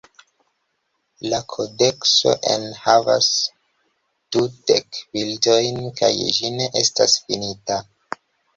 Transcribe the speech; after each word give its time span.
La 1.33 1.41
kodekso 1.55 2.33
enhavas 2.53 3.29
dudek 4.39 5.01
bildojn 5.13 5.79
kaj 6.03 6.13
ĝi 6.41 6.55
ne 6.59 6.73
estas 6.85 7.21
finita. 7.29 7.83